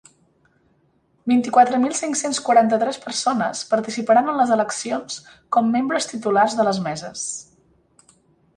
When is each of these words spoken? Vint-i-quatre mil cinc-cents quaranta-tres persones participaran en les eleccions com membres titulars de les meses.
Vint-i-quatre 1.31 1.81
mil 1.83 1.91
cinc-cents 1.99 2.39
quaranta-tres 2.47 2.97
persones 3.03 3.61
participaran 3.75 4.33
en 4.33 4.41
les 4.41 4.55
eleccions 4.57 5.21
com 5.57 5.71
membres 5.77 6.11
titulars 6.15 6.59
de 6.63 6.69
les 6.71 6.81
meses. 6.91 7.27